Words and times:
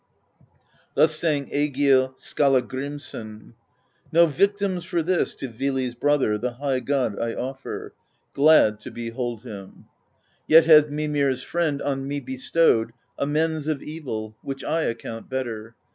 Thus 0.95 1.13
sang 1.15 1.45
Egill 1.51 2.15
Skallagrimsson: 2.17 3.53
No 4.11 4.25
victims 4.25 4.83
for 4.83 5.03
this 5.03 5.35
To 5.35 5.47
Vili's 5.47 5.93
brother, 5.93 6.39
The 6.39 6.53
High 6.53 6.79
God, 6.79 7.19
I 7.19 7.35
ofFer, 7.35 7.91
Glad 8.33 8.79
to 8.79 8.89
behold 8.89 9.43
him; 9.43 9.43
THE 9.43 9.49
POESY 9.53 9.59
OF 9.59 9.65
SKALDS 9.75 9.79
loi 9.79 10.43
Yet 10.47 10.65
has 10.83 10.89
Mimir's 10.91 11.43
friend 11.43 11.81
On 11.83 12.07
me 12.07 12.19
bestowed 12.19 12.93
Amends 13.19 13.67
of 13.67 13.83
evil 13.83 14.35
Which 14.41 14.63
I 14.63 14.81
account 14.85 15.29
better. 15.29 15.75